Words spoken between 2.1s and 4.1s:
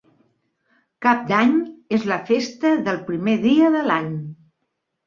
la festa del primer dia de